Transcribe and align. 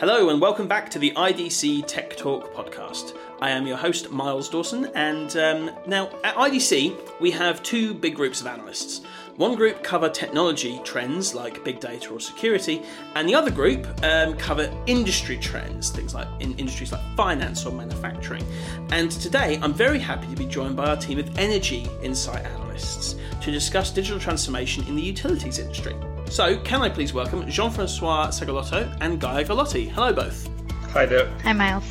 Hello, 0.00 0.30
and 0.30 0.40
welcome 0.40 0.66
back 0.66 0.88
to 0.88 0.98
the 0.98 1.10
IDC 1.10 1.86
Tech 1.86 2.16
Talk 2.16 2.54
podcast. 2.54 3.14
I 3.42 3.50
am 3.50 3.66
your 3.66 3.76
host, 3.76 4.10
Miles 4.10 4.48
Dawson, 4.48 4.86
and 4.94 5.36
um, 5.36 5.70
now 5.86 6.08
at 6.24 6.36
IDC, 6.36 7.20
we 7.20 7.30
have 7.32 7.62
two 7.62 7.92
big 7.92 8.16
groups 8.16 8.40
of 8.40 8.46
analysts. 8.46 9.02
One 9.36 9.56
group 9.56 9.82
cover 9.82 10.08
technology 10.08 10.80
trends 10.84 11.34
like 11.34 11.62
big 11.64 11.80
data 11.80 12.14
or 12.14 12.18
security, 12.18 12.80
and 13.14 13.28
the 13.28 13.34
other 13.34 13.50
group 13.50 13.86
um, 14.02 14.38
cover 14.38 14.72
industry 14.86 15.36
trends, 15.36 15.90
things 15.90 16.14
like 16.14 16.28
in 16.40 16.56
industries 16.56 16.92
like 16.92 17.02
finance 17.14 17.66
or 17.66 17.72
manufacturing. 17.72 18.46
And 18.92 19.10
today, 19.10 19.58
I'm 19.60 19.74
very 19.74 19.98
happy 19.98 20.28
to 20.28 20.34
be 20.34 20.46
joined 20.46 20.76
by 20.76 20.86
our 20.86 20.96
team 20.96 21.18
of 21.18 21.38
energy 21.38 21.86
insight 22.02 22.46
analysts 22.46 23.16
to 23.42 23.50
discuss 23.50 23.90
digital 23.90 24.18
transformation 24.18 24.82
in 24.88 24.96
the 24.96 25.02
utilities 25.02 25.58
industry. 25.58 25.94
So, 26.30 26.56
can 26.58 26.80
I 26.80 26.88
please 26.88 27.12
welcome 27.12 27.44
Jean 27.50 27.72
Francois 27.72 28.28
Segalotto 28.28 28.96
and 29.00 29.20
Gaia 29.20 29.44
Gallotti? 29.44 29.90
Hello, 29.90 30.12
both. 30.12 30.48
Hi 30.92 31.04
there. 31.04 31.28
Hi, 31.42 31.52
Miles. 31.52 31.84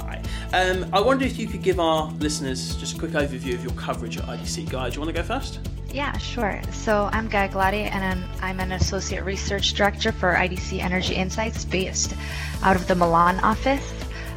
Hi. 0.00 0.22
Um, 0.52 0.90
I 0.92 1.00
wonder 1.00 1.24
if 1.24 1.38
you 1.38 1.46
could 1.46 1.62
give 1.62 1.80
our 1.80 2.10
listeners 2.18 2.76
just 2.76 2.96
a 2.96 2.98
quick 2.98 3.12
overview 3.12 3.54
of 3.54 3.64
your 3.64 3.72
coverage 3.72 4.18
at 4.18 4.24
IDC. 4.24 4.68
Gaia, 4.68 4.90
do 4.90 4.96
you 4.96 5.00
want 5.00 5.16
to 5.16 5.22
go 5.22 5.26
first? 5.26 5.60
Yeah, 5.90 6.14
sure. 6.18 6.60
So 6.70 7.08
I'm 7.12 7.28
Gaia 7.28 7.48
Gallotti, 7.48 7.90
and 7.90 8.04
I'm, 8.04 8.28
I'm 8.42 8.60
an 8.60 8.72
associate 8.72 9.24
research 9.24 9.72
director 9.72 10.12
for 10.12 10.34
IDC 10.34 10.80
Energy 10.80 11.14
Insights 11.14 11.64
based 11.64 12.14
out 12.62 12.76
of 12.76 12.86
the 12.88 12.94
Milan 12.94 13.40
office. 13.40 13.90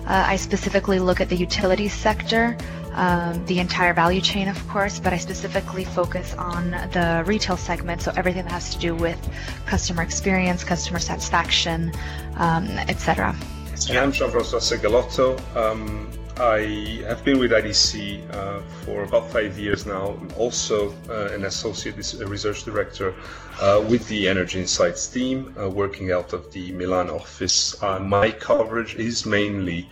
Uh, 0.06 0.24
I 0.28 0.38
specifically 0.38 1.00
look 1.00 1.20
at 1.20 1.28
the 1.28 1.36
utilities 1.36 1.94
sector, 1.94 2.58
um, 2.94 3.46
the 3.46 3.60
entire 3.60 3.94
value 3.94 4.22
chain, 4.22 4.48
of 4.48 4.68
course, 4.68 5.00
but 5.00 5.14
I 5.14 5.18
specifically 5.18 5.86
focus 5.86 6.34
on 6.36 6.72
the 6.92 7.24
retail 7.26 7.58
segment, 7.58 8.02
so 8.02 8.12
everything 8.16 8.44
that 8.44 8.52
has 8.52 8.74
to 8.74 8.80
do 8.80 8.96
with 8.96 9.20
customer 9.66 10.04
experience, 10.04 10.64
customer 10.64 11.00
satisfaction, 11.00 11.92
um, 12.36 12.66
etc. 12.88 13.36
And 13.90 13.98
I'm 13.98 14.12
Jean-François 14.12 14.62
Segalotto. 14.62 15.40
Um, 15.56 16.12
I 16.38 17.04
have 17.08 17.24
been 17.24 17.40
with 17.40 17.52
IDC 17.52 18.34
uh, 18.34 18.62
for 18.84 19.04
about 19.04 19.30
five 19.32 19.60
years 19.60 19.86
now. 19.86 20.18
I'm 20.20 20.32
also 20.38 20.94
uh, 21.10 21.34
an 21.34 21.46
associate 21.46 21.96
research 22.26 22.64
director 22.64 23.14
uh, 23.60 23.84
with 23.90 24.08
the 24.08 24.28
Energy 24.28 24.60
Insights 24.60 25.08
team, 25.08 25.54
uh, 25.60 25.70
working 25.70 26.12
out 26.12 26.34
of 26.34 26.52
the 26.52 26.72
Milan 26.72 27.10
office. 27.10 27.82
Uh, 27.84 28.00
my 28.00 28.32
coverage 28.32 28.96
is 28.96 29.26
mainly 29.26 29.90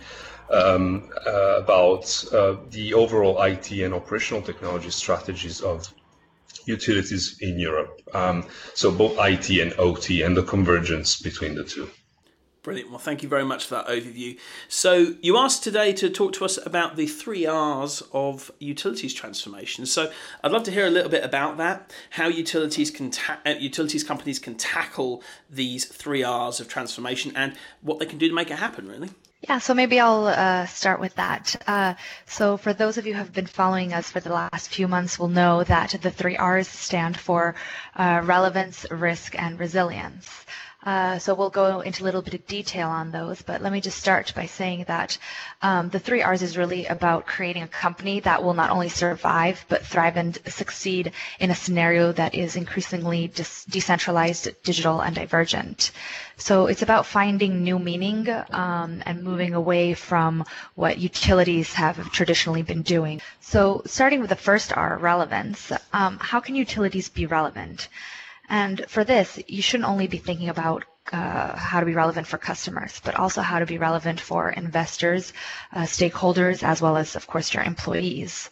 um, 0.52 1.08
uh, 1.26 1.58
about 1.58 2.24
uh, 2.32 2.56
the 2.70 2.94
overall 2.94 3.40
IT 3.42 3.70
and 3.72 3.94
operational 3.94 4.42
technology 4.42 4.90
strategies 4.90 5.60
of 5.60 5.92
utilities 6.66 7.38
in 7.40 7.58
Europe. 7.58 8.00
Um, 8.12 8.44
so 8.74 8.90
both 8.90 9.16
IT 9.18 9.50
and 9.50 9.72
OT 9.78 10.22
and 10.22 10.36
the 10.36 10.42
convergence 10.42 11.20
between 11.20 11.54
the 11.54 11.64
two. 11.64 11.88
Brilliant. 12.62 12.90
Well, 12.90 12.98
thank 12.98 13.22
you 13.22 13.28
very 13.28 13.44
much 13.44 13.64
for 13.64 13.76
that 13.76 13.86
overview. 13.86 14.38
So, 14.68 15.14
you 15.22 15.38
asked 15.38 15.64
today 15.64 15.94
to 15.94 16.10
talk 16.10 16.34
to 16.34 16.44
us 16.44 16.58
about 16.66 16.96
the 16.96 17.06
three 17.06 17.46
R's 17.46 18.02
of 18.12 18.52
utilities 18.58 19.14
transformation. 19.14 19.86
So, 19.86 20.12
I'd 20.44 20.52
love 20.52 20.64
to 20.64 20.70
hear 20.70 20.86
a 20.86 20.90
little 20.90 21.08
bit 21.08 21.24
about 21.24 21.56
that. 21.56 21.90
How 22.10 22.26
utilities 22.26 22.90
can 22.90 23.12
ta- 23.12 23.40
uh, 23.46 23.54
utilities 23.58 24.04
companies 24.04 24.38
can 24.38 24.56
tackle 24.56 25.22
these 25.48 25.86
three 25.86 26.22
R's 26.22 26.60
of 26.60 26.68
transformation, 26.68 27.32
and 27.34 27.54
what 27.80 27.98
they 27.98 28.04
can 28.04 28.18
do 28.18 28.28
to 28.28 28.34
make 28.34 28.50
it 28.50 28.58
happen. 28.58 28.86
Really. 28.86 29.08
Yeah, 29.48 29.58
so 29.58 29.72
maybe 29.72 29.98
I'll 29.98 30.26
uh, 30.26 30.66
start 30.66 31.00
with 31.00 31.14
that. 31.14 31.56
Uh, 31.66 31.94
so, 32.26 32.56
for 32.58 32.74
those 32.74 32.98
of 32.98 33.06
you 33.06 33.14
who 33.14 33.18
have 33.18 33.32
been 33.32 33.46
following 33.46 33.92
us 33.94 34.10
for 34.10 34.20
the 34.20 34.32
last 34.32 34.68
few 34.68 34.86
months, 34.86 35.18
will 35.18 35.28
know 35.28 35.64
that 35.64 35.94
the 36.02 36.10
three 36.10 36.36
R's 36.36 36.68
stand 36.68 37.18
for 37.18 37.54
uh, 37.96 38.20
relevance, 38.24 38.84
risk, 38.90 39.34
and 39.38 39.58
resilience. 39.58 40.44
Uh, 40.82 41.18
so 41.18 41.34
we'll 41.34 41.50
go 41.50 41.80
into 41.80 42.02
a 42.02 42.06
little 42.06 42.22
bit 42.22 42.32
of 42.32 42.46
detail 42.46 42.88
on 42.88 43.10
those, 43.10 43.42
but 43.42 43.60
let 43.60 43.70
me 43.72 43.82
just 43.82 43.98
start 43.98 44.32
by 44.34 44.46
saying 44.46 44.84
that 44.88 45.18
um, 45.60 45.90
the 45.90 45.98
three 45.98 46.22
R's 46.22 46.42
is 46.42 46.56
really 46.56 46.86
about 46.86 47.26
creating 47.26 47.62
a 47.62 47.68
company 47.68 48.20
that 48.20 48.42
will 48.42 48.54
not 48.54 48.70
only 48.70 48.88
survive 48.88 49.62
but 49.68 49.84
thrive 49.84 50.16
and 50.16 50.38
succeed 50.46 51.12
in 51.38 51.50
a 51.50 51.54
scenario 51.54 52.12
that 52.12 52.34
is 52.34 52.56
increasingly 52.56 53.28
dis- 53.28 53.64
decentralized, 53.66 54.48
digital, 54.62 55.00
and 55.02 55.14
divergent. 55.14 55.90
So 56.38 56.66
it's 56.66 56.82
about 56.82 57.04
finding 57.04 57.62
new 57.62 57.78
meaning 57.78 58.26
um, 58.50 59.02
and 59.04 59.22
moving 59.22 59.52
away 59.52 59.92
from 59.92 60.46
what 60.76 60.96
utilities 60.96 61.74
have 61.74 62.10
traditionally 62.10 62.62
been 62.62 62.82
doing. 62.82 63.20
So 63.40 63.82
starting 63.84 64.20
with 64.20 64.30
the 64.30 64.36
first 64.36 64.74
R, 64.74 64.96
relevance, 64.96 65.70
um, 65.92 66.18
how 66.18 66.40
can 66.40 66.54
utilities 66.54 67.10
be 67.10 67.26
relevant? 67.26 67.88
And 68.50 68.84
for 68.88 69.04
this, 69.04 69.38
you 69.46 69.62
shouldn't 69.62 69.88
only 69.88 70.08
be 70.08 70.18
thinking 70.18 70.48
about 70.48 70.84
uh, 71.12 71.56
how 71.56 71.80
to 71.80 71.86
be 71.86 71.94
relevant 71.94 72.26
for 72.26 72.36
customers, 72.36 73.00
but 73.04 73.14
also 73.14 73.40
how 73.42 73.60
to 73.60 73.66
be 73.66 73.78
relevant 73.78 74.20
for 74.20 74.50
investors, 74.50 75.32
uh, 75.72 75.82
stakeholders, 75.82 76.62
as 76.64 76.82
well 76.82 76.96
as, 76.96 77.14
of 77.14 77.26
course, 77.28 77.54
your 77.54 77.62
employees. 77.62 78.50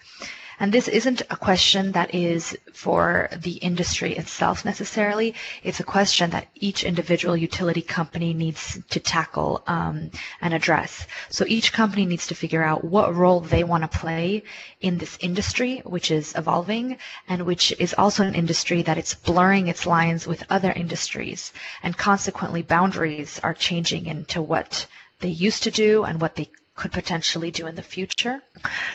And 0.61 0.73
this 0.73 0.89
isn't 0.89 1.23
a 1.31 1.37
question 1.37 1.93
that 1.93 2.15
is 2.15 2.57
for 2.73 3.29
the 3.37 3.53
industry 3.53 4.17
itself 4.17 4.65
necessarily. 4.65 5.35
It's 5.63 5.79
a 5.79 5.85
question 5.85 6.31
that 6.31 6.49
each 6.57 6.83
individual 6.83 7.37
utility 7.37 7.81
company 7.83 8.35
needs 8.35 8.79
to 8.91 8.99
tackle 8.99 9.63
um, 9.69 10.11
and 10.41 10.53
address. 10.53 11.07
So 11.29 11.45
each 11.47 11.73
company 11.73 12.07
needs 12.07 12.27
to 12.27 12.35
figure 12.35 12.65
out 12.65 12.83
what 12.83 13.15
role 13.15 13.41
they 13.41 13.63
want 13.63 13.83
to 13.83 13.99
play 13.99 14.43
in 14.81 14.99
this 14.99 15.17
industry, 15.21 15.81
which 15.85 16.11
is 16.11 16.35
evolving 16.37 16.99
and 17.29 17.47
which 17.47 17.73
is 17.79 17.95
also 17.95 18.25
an 18.25 18.35
industry 18.35 18.83
that 18.83 18.99
it's 18.99 19.15
blurring 19.15 19.69
its 19.69 19.87
lines 19.87 20.27
with 20.27 20.43
other 20.51 20.73
industries. 20.73 21.53
And 21.85 21.97
consequently, 21.97 22.63
boundaries 22.63 23.39
are 23.45 23.55
changing 23.55 24.07
into 24.07 24.43
what 24.43 24.87
they 25.21 25.29
used 25.29 25.63
to 25.65 25.71
do 25.71 26.05
and 26.05 26.21
what 26.21 26.35
they 26.35 26.51
could 26.79 26.93
potentially 26.93 27.51
do 27.51 27.67
in 27.67 27.75
the 27.75 27.83
future. 27.83 28.41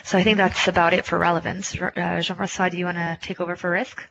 So 0.04 0.18
I 0.18 0.22
think 0.24 0.38
that's 0.38 0.66
about 0.68 0.94
it 0.94 1.04
for 1.04 1.18
relevance. 1.18 1.74
Uh, 1.74 2.20
Jean-François, 2.26 2.70
do 2.70 2.78
you 2.78 2.86
want 2.86 2.96
to 2.96 3.18
take 3.20 3.40
over 3.40 3.56
for 3.56 3.70
risk? 3.70 4.02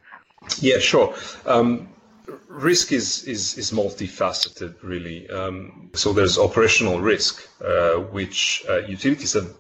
Yeah, 0.60 0.80
sure. 0.80 1.16
Um, 1.46 1.90
risk 2.48 2.92
is, 2.92 3.24
is, 3.24 3.58
is 3.58 3.72
multifaceted, 3.72 4.76
really. 4.84 5.28
Um, 5.30 5.90
so 5.94 6.14
there's 6.14 6.38
operational 6.38 7.02
risk, 7.02 7.48
uh, 7.62 7.96
which 8.18 8.64
uh, 8.70 8.80
utilities 8.98 9.34
have, 9.34 9.52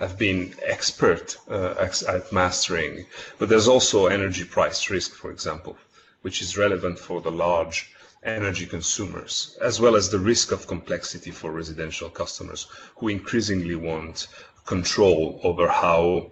have 0.00 0.18
been 0.18 0.52
expert 0.64 1.38
uh, 1.48 1.88
at 2.08 2.32
mastering. 2.32 3.06
But 3.38 3.48
there's 3.48 3.68
also 3.68 4.06
energy 4.06 4.44
price 4.44 4.90
risk, 4.90 5.14
for 5.14 5.30
example, 5.30 5.76
which 6.22 6.42
is 6.42 6.58
relevant 6.58 6.98
for 6.98 7.20
the 7.20 7.30
large 7.30 7.92
energy 8.22 8.66
consumers, 8.66 9.56
as 9.60 9.80
well 9.80 9.96
as 9.96 10.10
the 10.10 10.18
risk 10.18 10.52
of 10.52 10.66
complexity 10.66 11.30
for 11.30 11.50
residential 11.50 12.10
customers 12.10 12.66
who 12.96 13.08
increasingly 13.08 13.74
want 13.74 14.28
control 14.66 15.40
over 15.42 15.68
how 15.68 16.30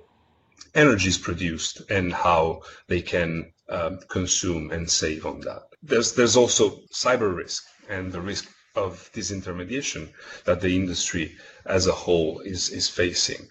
energy 0.74 1.08
is 1.08 1.18
produced 1.18 1.82
and 1.90 2.12
how 2.12 2.62
they 2.88 3.00
can 3.00 3.52
um, 3.70 3.98
consume 4.08 4.70
and 4.70 4.90
save 4.90 5.24
on 5.24 5.40
that. 5.40 5.62
There's, 5.82 6.12
there's 6.12 6.36
also 6.36 6.80
cyber 6.92 7.34
risk 7.34 7.64
and 7.88 8.12
the 8.12 8.20
risk 8.20 8.48
of 8.76 9.10
disintermediation 9.14 10.08
that 10.44 10.60
the 10.60 10.74
industry 10.74 11.36
as 11.66 11.86
a 11.86 11.92
whole 11.92 12.40
is, 12.40 12.70
is 12.70 12.88
facing. 12.88 13.48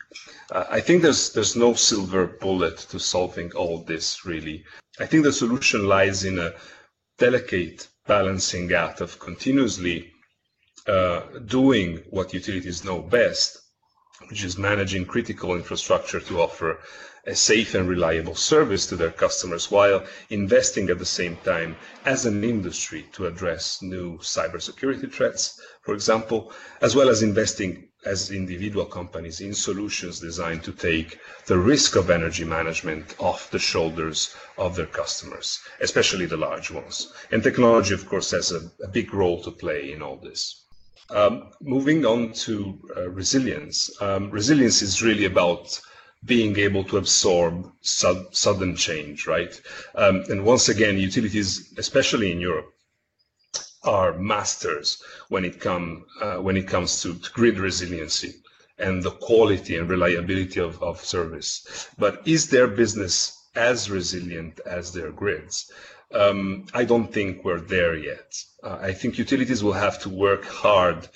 Uh, 0.52 0.66
I 0.70 0.80
think 0.80 1.02
there's, 1.02 1.34
there's 1.34 1.56
no 1.56 1.74
silver 1.74 2.28
bullet 2.28 2.78
to 2.90 3.00
solving 3.00 3.52
all 3.54 3.84
this, 3.84 4.26
really. 4.26 4.64
I 5.00 5.06
think 5.06 5.24
the 5.24 5.34
solution 5.34 5.88
lies 5.88 6.24
in 6.24 6.40
a 6.40 6.54
delicate 7.18 7.88
balancing 8.08 8.72
act 8.74 9.02
of 9.02 9.20
continuously 9.20 10.12
uh, 10.88 11.22
doing 11.46 11.98
what 12.10 12.34
utilities 12.34 12.84
know 12.84 13.02
best, 13.02 13.60
which 14.30 14.44
is 14.44 14.58
managing 14.58 15.06
critical 15.06 15.56
infrastructure 15.56 16.20
to 16.20 16.42
offer 16.42 16.80
a 17.28 17.36
safe 17.36 17.76
and 17.76 17.90
reliable 17.90 18.36
service 18.36 18.86
to 18.88 18.96
their 18.96 19.12
customers 19.12 19.70
while 19.70 20.04
investing 20.30 20.90
at 20.90 20.98
the 20.98 21.06
same 21.06 21.36
time 21.44 21.76
as 22.06 22.26
an 22.26 22.44
industry 22.44 23.06
to 23.12 23.28
address 23.28 23.82
new 23.82 24.18
cybersecurity 24.20 25.12
threats, 25.12 25.62
for 25.82 25.94
example, 25.94 26.52
as 26.82 26.96
well 26.96 27.10
as 27.10 27.22
investing 27.22 27.88
as 28.06 28.32
individual 28.32 28.86
companies 28.86 29.42
in 29.42 29.54
solutions 29.54 30.20
designed 30.22 30.64
to 30.64 30.72
take 30.72 31.20
the 31.48 31.58
risk 31.58 31.96
of 31.96 32.10
energy 32.10 32.46
management 32.46 33.14
off 33.20 33.52
the 33.52 33.60
shoulders 33.60 34.34
of 34.58 34.76
their 34.76 34.86
customers, 34.86 35.60
especially 35.82 36.26
the 36.26 36.38
large 36.38 36.72
ones. 36.72 37.12
And 37.32 37.44
technology, 37.44 37.94
of 37.94 38.08
course, 38.08 38.32
has 38.32 38.52
a, 38.52 38.72
a 38.82 38.88
big 38.88 39.14
role 39.14 39.44
to 39.44 39.52
play 39.52 39.92
in 39.92 40.02
all 40.02 40.16
this. 40.16 40.67
Um, 41.10 41.52
moving 41.62 42.06
on 42.06 42.34
to 42.34 42.80
uh, 42.98 43.10
resilience. 43.10 43.90
Um, 44.02 44.30
resilience 44.30 44.82
is 44.82 45.02
really 45.02 45.26
about 45.26 45.80
being 46.26 46.58
able 46.58 46.84
to 46.86 46.98
absorb 46.98 47.72
su- 47.82 48.28
sudden 48.32 48.76
change, 48.76 49.26
right? 49.28 49.60
Um, 49.96 50.24
and 50.30 50.44
once 50.44 50.68
again, 50.68 50.98
utilities, 50.98 51.74
especially 51.78 52.32
in 52.32 52.42
Europe, 52.42 52.74
are 53.84 54.18
masters 54.18 55.02
when 55.30 55.46
it 55.46 55.62
come 55.62 56.06
uh, 56.22 56.38
when 56.38 56.58
it 56.58 56.68
comes 56.68 57.02
to, 57.02 57.14
to, 57.16 57.32
grid 57.32 57.58
resiliency 57.58 58.36
and 58.80 59.02
the 59.02 59.12
quality 59.12 59.78
and 59.78 59.90
reliability 59.90 60.60
of, 60.60 60.82
of 60.84 61.04
service. 61.04 61.88
But 61.98 62.22
is 62.28 62.50
their 62.50 62.68
business 62.68 63.37
as 63.58 63.90
resilient 63.90 64.60
as 64.66 64.94
their 64.94 65.12
grids? 65.12 65.72
Um, 66.14 66.68
I 66.74 66.86
don't 66.86 67.12
think 67.12 67.44
we're 67.44 67.60
there 67.60 67.98
yet. 67.98 68.42
Uh, 68.64 68.78
I 68.82 68.94
think 68.94 69.18
utilities 69.18 69.64
will 69.64 69.74
have 69.74 70.00
to 70.04 70.10
work 70.10 70.46
hard 70.46 71.10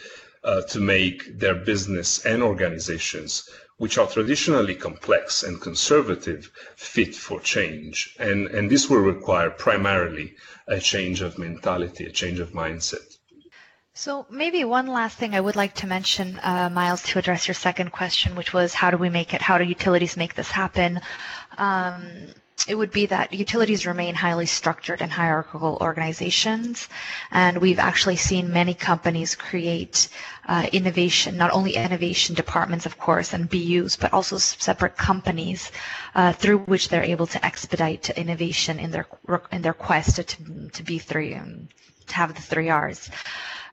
uh, 0.44 0.62
to 0.64 0.80
make 0.80 1.40
their 1.40 1.56
business 1.56 2.26
and 2.26 2.44
organizations, 2.44 3.50
which 3.78 3.98
are 3.98 4.08
traditionally 4.08 4.76
complex 4.76 5.44
and 5.44 5.62
conservative, 5.62 6.52
fit 6.76 7.16
for 7.16 7.40
change. 7.40 8.16
And, 8.20 8.48
and 8.48 8.70
this 8.70 8.90
will 8.90 9.00
require 9.00 9.50
primarily 9.50 10.36
a 10.68 10.80
change 10.80 11.22
of 11.22 11.38
mentality, 11.38 12.06
a 12.06 12.12
change 12.12 12.40
of 12.40 12.52
mindset. 12.52 13.11
So 14.02 14.26
maybe 14.32 14.64
one 14.64 14.88
last 14.88 15.20
thing 15.20 15.36
I 15.36 15.40
would 15.40 15.56
like 15.56 15.76
to 15.76 15.86
mention, 15.86 16.40
uh, 16.42 16.72
Miles, 16.74 17.04
to 17.04 17.20
address 17.20 17.48
your 17.48 17.54
second 17.54 17.92
question, 17.92 18.36
which 18.36 18.52
was 18.52 18.74
how 18.74 18.90
do 18.90 18.98
we 18.98 19.10
make 19.10 19.36
it? 19.36 19.44
How 19.44 19.60
do 19.60 19.64
utilities 19.64 20.18
make 20.18 20.34
this 20.34 20.50
happen? 20.50 21.00
Um, 21.60 22.02
it 22.68 22.76
would 22.76 22.92
be 22.92 23.06
that 23.08 23.34
utilities 23.34 23.86
remain 23.86 24.16
highly 24.16 24.46
structured 24.46 25.02
and 25.02 25.12
hierarchical 25.12 25.78
organizations, 25.82 26.88
and 27.32 27.58
we've 27.58 27.80
actually 27.80 28.16
seen 28.16 28.52
many 28.52 28.74
companies 28.74 29.36
create 29.36 30.08
uh, 30.48 30.68
innovation, 30.72 31.38
not 31.38 31.52
only 31.52 31.76
innovation 31.76 32.36
departments, 32.36 32.86
of 32.86 32.98
course, 32.98 33.34
and 33.34 33.50
BUs, 33.50 33.96
but 33.96 34.14
also 34.14 34.38
separate 34.38 34.98
companies 34.98 35.72
uh, 36.16 36.34
through 36.34 36.60
which 36.60 36.90
they're 36.90 37.04
able 37.04 37.28
to 37.28 37.44
expedite 37.46 38.10
innovation 38.12 38.80
in 38.80 38.92
their 38.92 39.08
in 39.52 39.62
their 39.62 39.74
quest 39.74 40.16
to 40.18 40.70
to 40.74 40.84
be 40.84 41.00
three 41.00 41.36
um, 41.36 41.68
to 42.08 42.16
have 42.16 42.34
the 42.36 42.42
three 42.42 42.70
R's. 42.70 43.10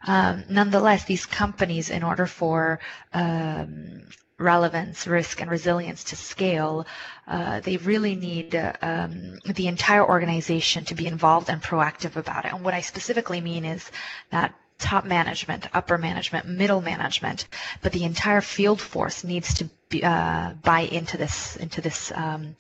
Um, 0.06 0.44
nonetheless, 0.49 1.05
these 1.05 1.26
companies, 1.26 1.91
in 1.91 2.02
order 2.02 2.26
for 2.26 2.79
um, 3.12 4.02
relevance, 4.38 5.06
risk, 5.06 5.40
and 5.40 5.50
resilience 5.50 6.05
to 6.05 6.17
scale, 6.17 6.87
uh, 7.26 7.61
they 7.61 7.76
really 7.79 8.14
need 8.14 8.55
um, 8.82 9.38
the 9.44 9.67
entire 9.67 10.06
organization 10.06 10.85
to 10.85 10.94
be 10.94 11.06
involved 11.06 11.50
and 11.50 11.62
proactive 11.62 12.17
about 12.17 12.44
it. 12.44 12.52
And 12.52 12.64
what 12.64 12.75
I 12.75 12.81
specifically 12.81 13.40
mean 13.40 13.64
is 13.64 13.90
that 14.31 14.55
top 14.79 15.05
management, 15.05 15.67
upper 15.75 15.99
management, 15.99 16.46
middle 16.46 16.81
management, 16.81 17.49
but 17.82 17.93
the 17.93 18.05
entire 18.05 18.40
field 18.40 18.81
force 18.81 19.25
needs 19.25 19.55
to 19.55 19.69
be, 19.88 20.05
uh, 20.05 20.52
buy 20.62 20.81
into 20.81 21.17
this 21.17 21.56
into 21.56 21.81
this 21.81 22.12
um, 22.14 22.55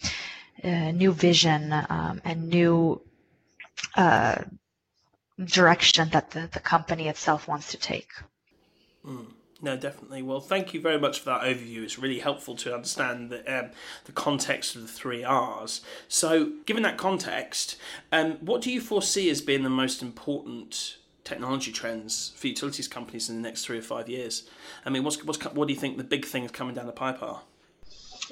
uh, 0.64 0.90
new 0.90 1.12
vision 1.12 1.72
um, 1.72 2.20
and 2.24 2.48
new 2.48 3.00
uh, 3.94 4.42
direction 5.44 6.08
that 6.10 6.30
the, 6.32 6.48
the 6.52 6.60
company 6.60 7.06
itself 7.06 7.46
wants 7.46 7.70
to 7.70 7.76
take. 7.76 8.10
Mm. 9.06 9.26
No, 9.60 9.76
definitely. 9.76 10.22
Well, 10.22 10.40
thank 10.40 10.72
you 10.72 10.80
very 10.80 11.00
much 11.00 11.18
for 11.18 11.26
that 11.26 11.42
overview. 11.42 11.82
It's 11.82 11.98
really 11.98 12.20
helpful 12.20 12.54
to 12.56 12.74
understand 12.74 13.30
the, 13.30 13.58
um, 13.58 13.70
the 14.04 14.12
context 14.12 14.76
of 14.76 14.82
the 14.82 14.88
three 14.88 15.24
R's. 15.24 15.80
So, 16.06 16.52
given 16.64 16.84
that 16.84 16.96
context, 16.96 17.76
um, 18.12 18.34
what 18.34 18.62
do 18.62 18.70
you 18.70 18.80
foresee 18.80 19.28
as 19.30 19.40
being 19.40 19.64
the 19.64 19.70
most 19.70 20.00
important 20.00 20.98
technology 21.24 21.72
trends 21.72 22.32
for 22.36 22.46
utilities 22.46 22.86
companies 22.86 23.28
in 23.28 23.36
the 23.36 23.42
next 23.42 23.64
three 23.64 23.78
or 23.78 23.82
five 23.82 24.08
years? 24.08 24.48
I 24.86 24.90
mean, 24.90 25.02
what's, 25.02 25.24
what's 25.24 25.44
what 25.44 25.66
do 25.66 25.74
you 25.74 25.80
think 25.80 25.96
the 25.96 26.04
big 26.04 26.24
things 26.24 26.52
coming 26.52 26.74
down 26.74 26.86
the 26.86 26.92
pipe 26.92 27.20
are? 27.20 27.40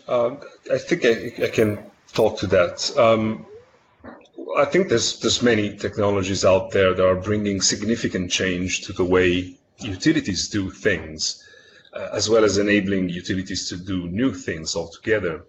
Um, 0.07 0.39
I 0.73 0.79
think 0.79 1.05
I, 1.05 1.45
I, 1.45 1.49
can 1.49 1.79
talk 2.13 2.39
to 2.39 2.47
that. 2.49 2.97
Um, 2.97 3.47
I 4.57 4.65
think 4.65 4.89
there's 4.89 5.19
there's 5.21 5.43
many 5.43 5.77
technologies 5.77 6.45
out 6.45 6.71
there 6.71 6.95
that 6.95 7.05
are 7.05 7.17
bringing 7.17 7.61
significant 7.61 8.31
change 8.31 8.83
to 8.83 8.93
the 8.93 9.05
way 9.05 9.57
utilities 9.79 10.49
do 10.49 10.71
things, 10.71 11.43
uh, 11.93 12.09
as 12.13 12.29
well 12.29 12.45
as 12.45 12.59
enabling 12.59 13.09
utilities 13.09 13.69
to 13.69 13.77
do 13.77 14.09
new 14.09 14.33
things 14.33 14.77
altogether. 14.77 15.45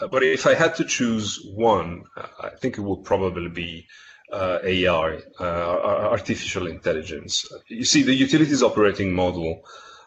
Uh, 0.00 0.08
but 0.08 0.22
if 0.22 0.46
I 0.46 0.54
had 0.54 0.74
to 0.76 0.84
choose 0.84 1.40
one, 1.54 2.04
I 2.40 2.50
think 2.50 2.78
it 2.78 2.82
would 2.82 3.04
probably 3.04 3.48
be 3.48 3.86
uh, 4.32 4.58
AI, 4.62 5.20
uh, 5.40 5.44
artificial 5.44 6.66
intelligence. 6.66 7.46
You 7.68 7.84
see, 7.84 8.02
the 8.02 8.14
utilities 8.14 8.62
operating 8.62 9.14
model, 9.14 9.62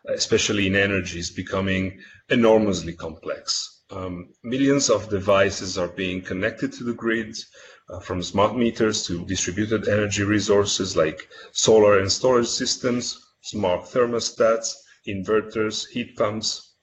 especially 0.08 0.68
in 0.68 0.76
energy, 0.76 1.20
is 1.20 1.32
becoming 1.32 2.00
enormously 2.30 2.94
complex. 2.94 3.82
Um, 3.90 4.30
millions 4.44 4.90
of 4.90 5.10
devices 5.10 5.78
are 5.78 5.88
being 5.88 6.22
connected 6.22 6.72
to 6.74 6.84
the 6.84 6.94
grid, 6.94 7.36
uh, 7.36 7.81
from 8.00 8.24
smart 8.24 8.56
meters 8.56 9.06
to 9.08 9.26
distributed 9.26 9.88
energy 9.88 10.24
resources 10.24 10.96
like 10.96 11.28
solar 11.52 12.00
and 12.00 12.12
storage 12.12 12.48
systems, 12.48 13.20
smart 13.42 13.82
thermostats, 13.84 14.74
inverters, 15.08 15.88
heat 15.90 16.16
pumps, 16.16 16.74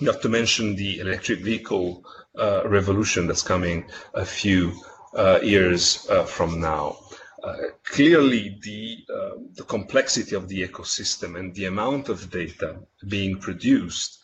not 0.00 0.22
to 0.22 0.28
mention 0.28 0.74
the 0.74 1.00
electric 1.00 1.40
vehicle 1.40 2.04
uh, 2.38 2.62
revolution 2.66 3.26
that's 3.26 3.42
coming 3.42 3.84
a 4.14 4.24
few 4.24 4.72
uh, 5.14 5.38
years 5.42 6.06
uh, 6.10 6.24
from 6.24 6.60
now. 6.60 6.96
Uh, 7.42 7.56
clearly, 7.84 8.58
the, 8.62 8.98
uh, 9.14 9.38
the 9.54 9.64
complexity 9.64 10.34
of 10.34 10.48
the 10.48 10.66
ecosystem 10.66 11.38
and 11.38 11.54
the 11.54 11.66
amount 11.66 12.08
of 12.08 12.30
data 12.30 12.76
being 13.06 13.38
produced 13.38 14.18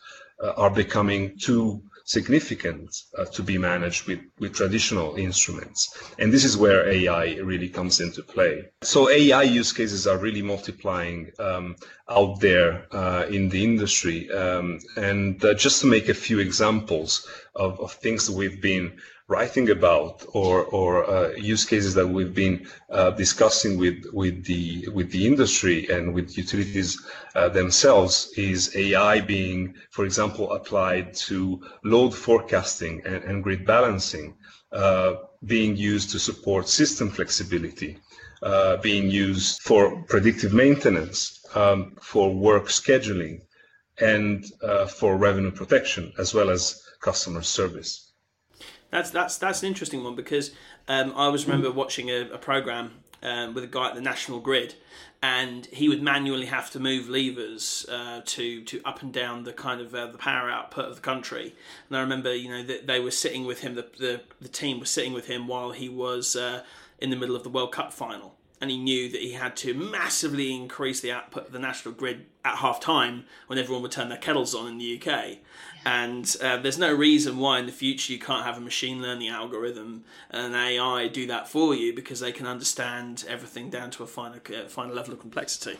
are 0.57 0.69
becoming 0.69 1.37
too 1.39 1.81
significant 2.05 2.95
uh, 3.17 3.25
to 3.25 3.41
be 3.41 3.57
managed 3.57 4.07
with, 4.07 4.19
with 4.39 4.53
traditional 4.53 5.15
instruments. 5.15 5.97
And 6.19 6.31
this 6.31 6.45
is 6.45 6.55
where 6.55 6.87
AI 6.87 7.35
really 7.37 7.67
comes 7.67 7.99
into 7.99 8.21
play. 8.21 8.69
So 8.83 9.09
AI 9.09 9.41
use 9.41 9.73
cases 9.73 10.05
are 10.05 10.17
really 10.17 10.43
multiplying 10.43 11.31
um, 11.39 11.75
out 12.07 12.39
there 12.39 12.85
uh, 12.91 13.25
in 13.27 13.49
the 13.49 13.63
industry. 13.63 14.31
Um, 14.31 14.79
and 14.95 15.43
uh, 15.43 15.55
just 15.55 15.81
to 15.81 15.87
make 15.87 16.07
a 16.07 16.13
few 16.13 16.39
examples 16.39 17.27
of, 17.55 17.79
of 17.79 17.93
things 17.93 18.27
that 18.27 18.35
we've 18.35 18.61
been 18.61 18.97
writing 19.27 19.71
about 19.71 20.23
or, 20.33 20.65
or 20.65 21.09
uh, 21.09 21.29
use 21.31 21.65
cases 21.65 21.95
that 21.95 22.07
we've 22.07 22.35
been 22.35 22.67
uh, 22.91 23.09
discussing 23.11 23.77
with, 23.77 24.05
with, 24.13 24.45
the, 24.45 24.87
with 24.93 25.11
the 25.11 25.25
industry 25.25 25.87
and 25.89 26.13
with 26.13 26.37
utilities 26.37 27.01
uh, 27.33 27.49
themselves 27.49 28.31
is 28.37 28.75
AI 28.75 29.21
being, 29.21 29.73
for 29.89 30.05
example, 30.05 30.53
applied 30.53 31.13
to 31.13 31.59
load 31.83 32.13
forecasting 32.13 33.01
and, 33.05 33.23
and 33.23 33.43
grid 33.43 33.65
balancing, 33.65 34.35
uh, 34.71 35.15
being 35.45 35.75
used 35.75 36.11
to 36.11 36.19
support 36.19 36.69
system 36.69 37.09
flexibility, 37.09 37.97
uh, 38.43 38.77
being 38.77 39.09
used 39.09 39.59
for 39.61 40.03
predictive 40.03 40.53
maintenance, 40.53 41.43
um, 41.55 41.95
for 41.99 42.31
work 42.35 42.65
scheduling, 42.65 43.39
and 43.99 44.45
uh, 44.61 44.85
for 44.85 45.17
revenue 45.17 45.51
protection, 45.51 46.13
as 46.19 46.33
well 46.33 46.49
as 46.51 46.83
customer 47.01 47.41
service. 47.41 48.04
That's 48.95 49.09
that's 49.09 49.37
that's 49.37 49.61
an 49.61 49.67
interesting 49.67 50.05
one 50.05 50.15
because 50.15 50.51
um, 50.87 51.11
I 51.17 51.25
always 51.25 51.45
remember 51.45 51.69
watching 51.69 52.09
a, 52.09 52.29
a 52.31 52.37
program 52.37 52.91
um, 53.21 53.53
with 53.53 53.65
a 53.65 53.67
guy 53.67 53.89
at 53.89 53.95
the 53.95 53.99
National 53.99 54.39
Grid, 54.39 54.75
and 55.21 55.65
he 55.65 55.89
would 55.89 56.01
manually 56.01 56.45
have 56.45 56.71
to 56.71 56.79
move 56.79 57.09
levers 57.09 57.85
uh, 57.91 58.21
to 58.23 58.63
to 58.63 58.81
up 58.85 59.01
and 59.01 59.11
down 59.11 59.43
the 59.43 59.51
kind 59.51 59.81
of 59.81 59.93
uh, 59.93 60.07
the 60.07 60.17
power 60.17 60.49
output 60.49 60.85
of 60.85 60.95
the 60.95 61.01
country. 61.01 61.53
And 61.89 61.97
I 61.97 61.99
remember, 61.99 62.33
you 62.33 62.47
know, 62.47 62.63
that 62.63 62.87
they 62.87 63.01
were 63.01 63.11
sitting 63.11 63.45
with 63.45 63.59
him. 63.59 63.75
The, 63.75 63.85
the 63.99 64.21
the 64.39 64.47
team 64.47 64.79
was 64.79 64.91
sitting 64.91 65.11
with 65.11 65.27
him 65.27 65.45
while 65.45 65.71
he 65.71 65.89
was 65.89 66.37
uh, 66.37 66.63
in 66.97 67.09
the 67.09 67.17
middle 67.17 67.35
of 67.35 67.43
the 67.43 67.49
World 67.49 67.73
Cup 67.73 67.91
final, 67.91 68.35
and 68.65 68.71
he 68.71 68.79
knew 68.79 69.07
that 69.07 69.21
he 69.21 69.33
had 69.33 69.55
to 69.55 69.75
massively 69.75 70.51
increase 70.51 70.99
the 70.99 71.11
output 71.11 71.45
of 71.45 71.51
the 71.51 71.59
National 71.59 71.93
Grid 71.93 72.25
at 72.43 72.55
half 72.55 72.79
time 72.79 73.25
when 73.45 73.59
everyone 73.59 73.83
would 73.83 73.91
turn 73.91 74.09
their 74.09 74.17
kettles 74.17 74.55
on 74.55 74.67
in 74.67 74.79
the 74.79 74.99
UK. 74.99 75.37
And 75.85 76.35
uh, 76.41 76.57
there's 76.57 76.79
no 76.79 76.91
reason 76.91 77.37
why 77.37 77.59
in 77.59 77.67
the 77.67 77.71
future 77.71 78.11
you 78.11 78.17
can't 78.17 78.43
have 78.43 78.57
a 78.57 78.61
machine 78.61 79.03
learning 79.03 79.29
algorithm 79.29 80.03
and 80.31 80.47
an 80.47 80.55
AI 80.55 81.07
do 81.09 81.27
that 81.27 81.47
for 81.47 81.75
you 81.75 81.93
because 81.93 82.21
they 82.21 82.31
can 82.31 82.47
understand 82.47 83.23
everything 83.27 83.69
down 83.69 83.91
to 83.91 84.03
a 84.03 84.07
finer, 84.07 84.41
uh, 84.49 84.67
finer 84.67 84.95
level 84.95 85.13
of 85.13 85.19
complexity. 85.19 85.77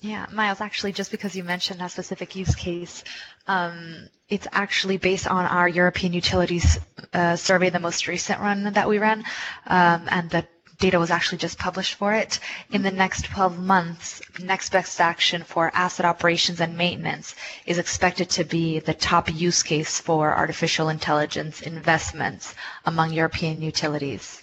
Yeah, 0.00 0.26
Miles, 0.32 0.60
actually, 0.60 0.94
just 0.94 1.12
because 1.12 1.36
you 1.36 1.44
mentioned 1.44 1.80
a 1.80 1.88
specific 1.88 2.34
use 2.34 2.56
case, 2.56 3.04
um, 3.46 4.08
it's 4.28 4.48
actually 4.50 4.96
based 4.96 5.28
on 5.28 5.46
our 5.46 5.68
European 5.68 6.12
utilities 6.12 6.76
uh, 7.12 7.36
survey, 7.36 7.70
the 7.70 7.78
most 7.78 8.08
recent 8.08 8.40
run 8.40 8.64
that 8.72 8.88
we 8.88 8.98
ran, 8.98 9.20
um, 9.68 10.08
and 10.10 10.28
the 10.30 10.44
data 10.78 10.98
was 10.98 11.10
actually 11.10 11.38
just 11.38 11.58
published 11.58 11.94
for 11.94 12.12
it. 12.14 12.40
In 12.70 12.82
the 12.82 12.90
next 12.90 13.24
12 13.26 13.58
months, 13.58 14.20
next 14.40 14.70
best 14.72 15.00
action 15.00 15.42
for 15.44 15.70
asset 15.74 16.06
operations 16.06 16.60
and 16.60 16.76
maintenance 16.76 17.34
is 17.66 17.78
expected 17.78 18.28
to 18.30 18.44
be 18.44 18.80
the 18.80 18.94
top 18.94 19.32
use 19.32 19.62
case 19.62 20.00
for 20.00 20.34
artificial 20.34 20.88
intelligence 20.88 21.60
investments 21.62 22.54
among 22.86 23.12
European 23.12 23.62
utilities. 23.62 24.42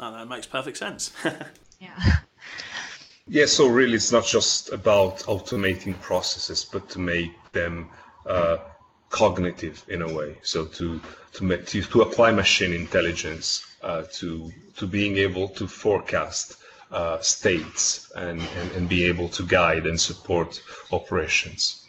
Oh, 0.00 0.12
that 0.12 0.28
makes 0.28 0.46
perfect 0.46 0.76
sense. 0.76 1.12
yeah. 1.80 2.16
Yeah, 3.28 3.46
so 3.46 3.68
really 3.68 3.94
it's 3.94 4.10
not 4.10 4.26
just 4.26 4.72
about 4.72 5.20
automating 5.20 5.98
processes, 6.00 6.66
but 6.70 6.88
to 6.90 6.98
make 6.98 7.32
them 7.52 7.88
uh, 8.26 8.56
cognitive 9.12 9.84
in 9.88 10.02
a 10.02 10.12
way. 10.12 10.36
So 10.42 10.64
to 10.64 11.00
to, 11.34 11.56
to, 11.56 11.82
to 11.82 12.02
apply 12.02 12.32
machine 12.32 12.72
intelligence 12.72 13.64
uh, 13.82 14.02
to 14.18 14.50
to 14.78 14.86
being 14.86 15.16
able 15.18 15.48
to 15.50 15.68
forecast 15.68 16.56
uh, 16.90 17.18
states 17.20 18.10
and, 18.16 18.40
and, 18.58 18.70
and 18.72 18.88
be 18.88 19.04
able 19.04 19.28
to 19.28 19.42
guide 19.44 19.86
and 19.86 19.98
support 19.98 20.62
operations. 20.90 21.86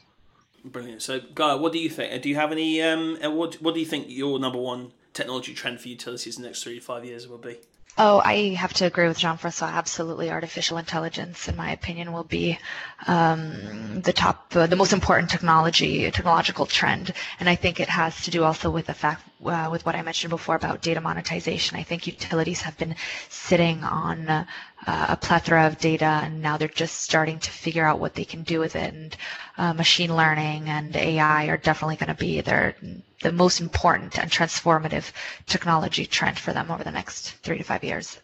Brilliant. 0.63 1.01
So, 1.01 1.19
Gaia, 1.19 1.57
what 1.57 1.73
do 1.73 1.79
you 1.79 1.89
think? 1.89 2.21
Do 2.21 2.29
you 2.29 2.35
have 2.35 2.51
any? 2.53 2.81
Um, 2.81 3.17
uh, 3.23 3.29
what 3.31 3.55
What 3.55 3.73
do 3.73 3.79
you 3.81 3.85
think 3.85 4.05
your 4.07 4.39
number 4.39 4.59
one 4.59 4.93
technology 5.13 5.53
trend 5.53 5.81
for 5.81 5.89
utilities 5.89 6.37
in 6.37 6.43
the 6.43 6.49
next 6.49 6.63
three 6.63 6.79
to 6.79 6.85
five 6.85 7.03
years 7.03 7.27
will 7.27 7.37
be? 7.37 7.57
Oh, 7.95 8.21
I 8.25 8.55
have 8.55 8.73
to 8.75 8.85
agree 8.85 9.07
with 9.07 9.19
Jean-Francois. 9.19 9.67
Absolutely, 9.67 10.31
artificial 10.31 10.79
intelligence, 10.79 11.47
in 11.47 11.55
my 11.55 11.69
opinion, 11.71 12.11
will 12.11 12.23
be 12.23 12.57
um, 13.05 14.01
the 14.01 14.11
top, 14.11 14.51
uh, 14.55 14.65
the 14.65 14.75
most 14.75 14.93
important 14.93 15.29
technology, 15.29 16.09
technological 16.09 16.65
trend, 16.65 17.13
and 17.39 17.47
I 17.47 17.53
think 17.53 17.79
it 17.79 17.89
has 17.89 18.23
to 18.23 18.31
do 18.31 18.43
also 18.43 18.71
with 18.71 18.87
the 18.87 18.95
fact, 18.95 19.21
uh, 19.45 19.69
with 19.71 19.85
what 19.85 19.93
I 19.95 20.01
mentioned 20.01 20.31
before 20.31 20.55
about 20.55 20.81
data 20.81 21.01
monetization. 21.01 21.77
I 21.77 21.83
think 21.83 22.07
utilities 22.07 22.61
have 22.61 22.75
been 22.79 22.95
sitting 23.29 23.83
on 23.83 24.27
uh, 24.27 24.45
a 24.87 25.17
plethora 25.17 25.67
of 25.67 25.77
data, 25.77 26.21
and 26.23 26.41
now 26.41 26.57
they're 26.57 26.67
just 26.67 27.01
starting 27.01 27.39
to 27.39 27.51
figure 27.51 27.85
out 27.85 27.99
what 27.99 28.15
they 28.15 28.25
can 28.25 28.43
do 28.43 28.59
with 28.59 28.75
it. 28.75 28.93
And 28.93 29.17
uh, 29.57 29.73
machine 29.73 30.15
learning 30.15 30.69
and 30.69 30.95
AI 30.95 31.45
are 31.45 31.57
definitely 31.57 31.95
going 31.95 32.15
to 32.15 32.19
be 32.19 32.41
their 32.41 32.75
the 33.21 33.31
most 33.31 33.61
important 33.61 34.19
and 34.19 34.29
transformative 34.29 35.11
technology 35.47 36.05
trend 36.05 36.37
for 36.37 36.51
them 36.53 36.69
over 36.69 36.83
the 36.83 36.91
next 36.91 37.31
three 37.43 37.57
to 37.57 37.63
five 37.63 37.83
years. 37.83 38.19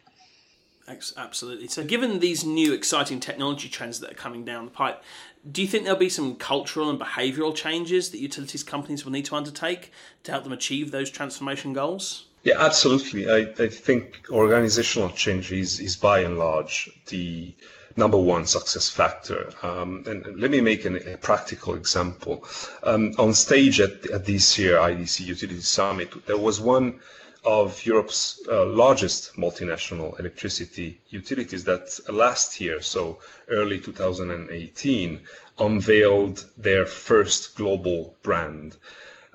Absolutely. 1.18 1.68
So, 1.68 1.84
given 1.84 2.20
these 2.20 2.44
new 2.44 2.74
exciting 2.74 3.20
technology 3.20 3.70
trends 3.70 4.00
that 4.00 4.12
are 4.12 4.16
coming 4.16 4.44
down 4.44 4.66
the 4.66 4.72
pipe, 4.72 5.04
do 5.50 5.62
you 5.62 5.68
think 5.68 5.84
there'll 5.84 6.00
be 6.00 6.10
some 6.10 6.36
cultural 6.36 6.90
and 6.90 7.00
behavioural 7.00 7.56
changes 7.56 8.10
that 8.10 8.20
utilities 8.20 8.64
companies 8.64 9.06
will 9.06 9.12
need 9.12 9.26
to 9.26 9.36
undertake 9.36 9.92
to 10.24 10.32
help 10.32 10.44
them 10.44 10.54
achieve 10.54 10.90
those 10.90 11.12
transformation 11.12 11.74
goals? 11.74 12.26
Yeah, 12.44 12.56
absolutely. 12.58 13.30
I, 13.30 13.54
I 13.60 13.68
think 13.68 14.26
organizational 14.30 15.10
change 15.10 15.52
is, 15.52 15.80
is 15.80 15.96
by 15.98 16.20
and 16.20 16.38
large 16.40 16.90
the 17.08 17.54
number 17.98 18.18
one 18.18 18.46
success 18.46 18.90
factor. 18.90 19.52
Um, 19.62 20.04
and 20.08 20.40
let 20.40 20.50
me 20.50 20.62
make 20.62 20.86
an, 20.86 20.96
a 21.08 21.18
practical 21.18 21.76
example. 21.76 22.46
Um, 22.84 23.14
on 23.20 23.34
stage 23.34 23.82
at, 23.82 24.06
at 24.12 24.26
this 24.26 24.58
year 24.58 24.78
IDC 24.78 25.26
Utility 25.26 25.60
Summit, 25.60 26.26
there 26.26 26.38
was 26.38 26.62
one 26.62 27.00
of 27.46 27.86
Europe's 27.86 28.42
uh, 28.50 28.66
largest 28.66 29.36
multinational 29.36 30.18
electricity 30.20 31.00
utilities 31.10 31.64
that 31.66 31.98
last 32.10 32.60
year, 32.60 32.82
so 32.82 33.20
early 33.50 33.80
2018, 33.80 35.20
unveiled 35.60 36.46
their 36.58 36.86
first 36.86 37.56
global 37.56 38.16
brand. 38.24 38.78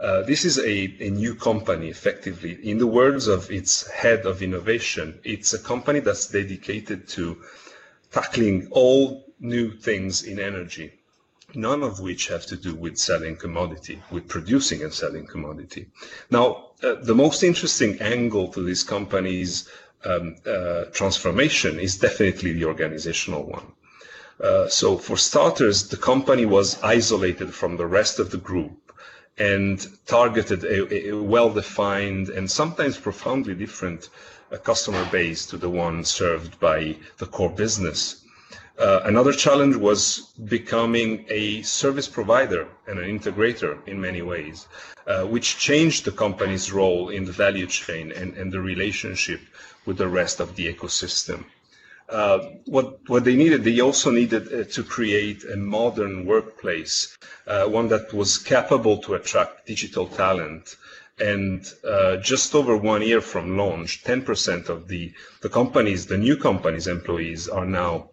Uh, 0.00 0.22
this 0.22 0.44
is 0.44 0.58
a, 0.58 0.92
a 1.00 1.10
new 1.10 1.34
company, 1.36 1.88
effectively. 1.88 2.58
In 2.68 2.78
the 2.78 2.86
words 2.86 3.28
of 3.28 3.50
its 3.50 3.88
head 3.90 4.26
of 4.26 4.42
innovation, 4.42 5.20
it's 5.22 5.54
a 5.54 5.58
company 5.58 6.00
that's 6.00 6.26
dedicated 6.26 7.06
to 7.10 7.38
tackling 8.10 8.66
all 8.72 9.32
new 9.38 9.70
things 9.70 10.24
in 10.24 10.40
energy, 10.40 10.92
none 11.54 11.82
of 11.84 12.00
which 12.00 12.26
have 12.26 12.44
to 12.46 12.56
do 12.56 12.74
with 12.74 12.98
selling 12.98 13.36
commodity, 13.36 14.02
with 14.10 14.26
producing 14.26 14.82
and 14.82 14.92
selling 14.92 15.26
commodity. 15.26 15.86
Now, 16.28 16.70
uh, 16.82 16.94
the 16.94 17.14
most 17.14 17.44
interesting 17.44 18.00
angle 18.00 18.48
to 18.48 18.62
this 18.62 18.82
company's 18.82 19.68
um, 20.04 20.36
uh, 20.44 20.86
transformation 20.92 21.78
is 21.78 21.98
definitely 21.98 22.52
the 22.52 22.64
organizational 22.64 23.44
one. 23.44 23.72
Uh, 24.40 24.68
so, 24.68 24.98
for 24.98 25.16
starters, 25.16 25.88
the 25.88 25.96
company 25.96 26.44
was 26.44 26.82
isolated 26.82 27.54
from 27.54 27.76
the 27.76 27.86
rest 27.86 28.18
of 28.18 28.30
the 28.32 28.38
group 28.38 28.83
and 29.38 29.88
targeted 30.06 30.64
a, 30.64 31.08
a 31.08 31.12
well 31.12 31.50
defined 31.50 32.28
and 32.28 32.50
sometimes 32.50 32.96
profoundly 32.96 33.54
different 33.54 34.08
a 34.50 34.58
customer 34.58 35.04
base 35.10 35.46
to 35.46 35.56
the 35.56 35.68
one 35.68 36.04
served 36.04 36.58
by 36.60 36.96
the 37.18 37.26
core 37.26 37.50
business. 37.50 38.24
Uh, 38.78 39.00
another 39.04 39.32
challenge 39.32 39.76
was 39.76 40.32
becoming 40.48 41.24
a 41.28 41.62
service 41.62 42.08
provider 42.08 42.66
and 42.86 42.98
an 42.98 43.18
integrator 43.18 43.78
in 43.86 44.00
many 44.00 44.22
ways, 44.22 44.66
uh, 45.06 45.24
which 45.24 45.58
changed 45.58 46.04
the 46.04 46.10
company's 46.10 46.72
role 46.72 47.08
in 47.08 47.24
the 47.24 47.32
value 47.32 47.66
chain 47.66 48.10
and, 48.12 48.34
and 48.34 48.52
the 48.52 48.60
relationship 48.60 49.40
with 49.86 49.96
the 49.96 50.08
rest 50.08 50.40
of 50.40 50.56
the 50.56 50.72
ecosystem. 50.72 51.44
Uh, 52.08 52.38
what, 52.66 52.98
what 53.08 53.24
they 53.24 53.34
needed, 53.34 53.64
they 53.64 53.80
also 53.80 54.10
needed 54.10 54.52
uh, 54.52 54.64
to 54.64 54.84
create 54.84 55.42
a 55.44 55.56
modern 55.56 56.26
workplace, 56.26 57.16
uh, 57.46 57.64
one 57.64 57.88
that 57.88 58.12
was 58.12 58.36
capable 58.38 58.98
to 58.98 59.14
attract 59.14 59.66
digital 59.66 60.06
talent, 60.06 60.76
and 61.18 61.72
uh, 61.88 62.16
just 62.18 62.54
over 62.54 62.76
one 62.76 63.00
year 63.00 63.20
from 63.20 63.56
launch, 63.56 64.04
10% 64.04 64.68
of 64.68 64.88
the, 64.88 65.12
the 65.40 65.48
companies, 65.48 66.06
the 66.06 66.18
new 66.18 66.36
companies' 66.36 66.88
employees 66.88 67.48
are 67.48 67.66
now 67.66 68.10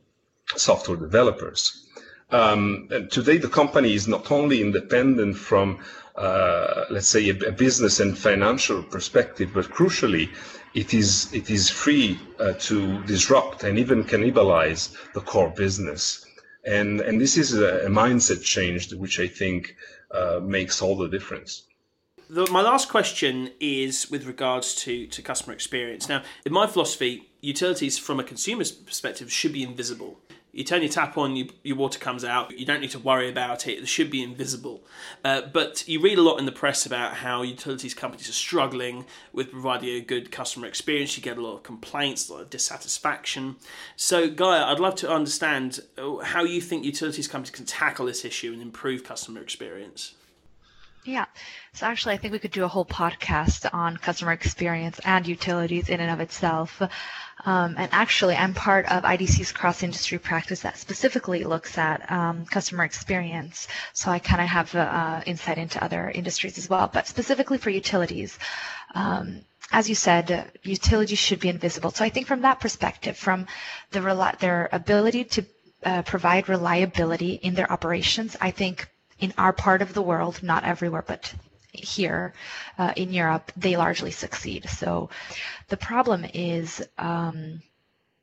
software 0.56 0.98
developers. 0.98 1.88
Um, 2.32 2.88
today, 3.10 3.38
the 3.38 3.50
company 3.50 3.94
is 3.94 4.08
not 4.08 4.32
only 4.32 4.62
independent 4.62 5.36
from, 5.36 5.80
uh, 6.16 6.86
let's 6.90 7.08
say, 7.08 7.30
a, 7.30 7.36
a, 7.50 7.52
business 7.52 8.00
and 8.00 8.18
financial 8.18 8.84
perspective, 8.84 9.52
but 9.54 9.66
crucially, 9.66 10.30
it 10.74 10.94
is 10.94 11.34
it 11.34 11.50
is 11.50 11.70
free 11.70 12.20
uh, 12.40 12.54
to 12.54 13.02
disrupt 13.04 13.64
and 13.64 13.78
even 13.78 14.04
cannibalize 14.04 14.96
the 15.14 15.22
core 15.22 15.50
business. 15.50 16.26
And 16.66 17.02
and 17.02 17.20
this 17.20 17.38
is 17.38 17.54
a, 17.54 17.86
a 17.86 17.90
mindset 17.90 18.44
change 18.44 18.94
which 18.94 19.20
I 19.20 19.28
think 19.28 19.76
uh, 20.12 20.40
makes 20.42 20.82
all 20.82 20.96
the 20.96 21.10
difference. 21.10 21.64
The, 22.30 22.50
my 22.50 22.62
last 22.62 22.88
question 22.88 23.52
is 23.60 24.10
with 24.10 24.26
regards 24.26 24.74
to, 24.76 25.06
to 25.08 25.22
customer 25.22 25.54
experience. 25.54 26.08
Now, 26.08 26.24
in 26.46 26.54
my 26.54 26.66
philosophy, 26.66 27.30
utilities 27.42 27.98
from 27.98 28.22
a 28.22 28.24
consumer's 28.24 28.72
perspective 28.72 29.30
should 29.30 29.52
be 29.52 29.64
invisible. 29.64 30.18
You 30.52 30.66
turn 30.66 30.82
your 30.82 30.92
tap 30.92 31.18
on, 31.18 31.36
you, 31.36 31.50
your 31.64 31.78
water 31.78 31.98
comes 31.98 32.26
out. 32.26 32.58
You 32.58 32.66
don't 32.66 32.82
need 32.82 32.92
to 32.92 33.00
worry 33.00 33.30
about 33.30 33.68
it. 33.68 33.80
It 33.80 33.88
should 33.88 34.12
be 34.12 34.22
invisible. 34.22 34.84
Uh, 35.24 35.42
but 35.42 35.88
you 35.88 36.02
read 36.02 36.18
a 36.18 36.22
lot 36.22 36.40
in 36.40 36.46
the 36.46 36.52
press 36.52 36.86
about 36.86 37.16
how 37.16 37.42
utilities 37.42 37.94
companies 37.94 38.28
are 38.28 38.34
struggling 38.34 39.06
with 39.32 39.52
providing 39.52 39.90
a 39.90 40.02
good 40.02 40.32
customer 40.32 40.68
experience. 40.68 41.16
You 41.16 41.24
get 41.24 41.38
a 41.38 41.42
lot 41.42 41.56
of 41.56 41.64
complaints, 41.64 42.28
a 42.30 42.34
lot 42.34 42.42
of 42.42 42.50
dissatisfaction. 42.50 43.56
So, 43.96 44.30
Gaia, 44.30 44.66
I'd 44.66 44.80
love 44.80 44.96
to 44.96 45.10
understand 45.10 45.80
uh, 45.98 46.18
how 46.18 46.44
you 46.44 46.60
think 46.60 46.84
utilities 46.84 47.28
companies 47.28 47.52
can 47.52 47.66
tackle 47.66 48.06
this 48.06 48.26
issue 48.26 48.52
and 48.52 48.62
improve 48.62 49.04
customer 49.04 49.42
experience. 49.42 50.16
Yeah. 51.04 51.26
So 51.74 51.88
actually, 51.88 52.14
I 52.14 52.18
think 52.18 52.32
we 52.32 52.38
could 52.40 52.52
do 52.52 52.64
a 52.64 52.68
whole 52.68 52.86
podcast 52.86 53.68
on 53.74 53.98
customer 53.98 54.34
experience 54.34 55.00
and 55.04 55.26
utilities 55.28 55.90
in 55.90 56.00
and 56.00 56.12
of 56.12 56.20
itself. 56.20 56.80
Um, 57.44 57.76
and 57.78 57.90
actually, 57.92 58.36
I'm 58.36 58.54
part 58.54 58.86
of 58.92 59.02
IDC's 59.04 59.52
cross 59.52 59.82
industry 59.82 60.20
practice 60.20 60.60
that 60.62 60.78
specifically 60.78 61.44
looks 61.44 61.78
at 61.80 62.12
um, 62.12 62.46
customer 62.46 62.84
experience. 62.84 63.68
So 63.94 64.12
I 64.12 64.20
kind 64.20 64.42
of 64.42 64.48
have 64.48 64.76
uh, 64.76 65.22
insight 65.26 65.58
into 65.58 65.84
other 65.84 66.12
industries 66.12 66.60
as 66.60 66.70
well. 66.70 66.88
But 66.94 67.08
specifically 67.08 67.58
for 67.58 67.72
utilities, 67.72 68.38
um, 68.94 69.42
as 69.72 69.90
you 69.90 69.96
said, 69.96 70.52
utilities 70.62 71.18
should 71.18 71.40
be 71.40 71.50
invisible. 71.50 71.90
So 71.90 72.06
I 72.06 72.10
think 72.10 72.28
from 72.28 72.42
that 72.42 72.60
perspective, 72.60 73.18
from 73.18 73.48
the 73.90 74.36
their 74.40 74.70
ability 74.72 75.24
to 75.24 75.46
uh, 75.84 76.02
provide 76.04 76.48
reliability 76.48 77.34
in 77.42 77.56
their 77.56 77.72
operations, 77.72 78.38
I 78.40 78.52
think 78.52 78.88
in 79.22 79.34
our 79.38 79.54
part 79.54 79.82
of 79.82 79.94
the 79.94 80.02
world, 80.02 80.44
not 80.44 80.66
everywhere, 80.66 81.04
but 81.06 81.34
here 81.72 82.34
uh, 82.78 82.94
in 82.96 83.14
Europe, 83.14 83.52
they 83.56 83.78
largely 83.78 84.12
succeed. 84.12 84.68
So 84.70 85.10
the 85.70 85.78
problem 85.78 86.26
is 86.34 86.86
um, 86.98 87.62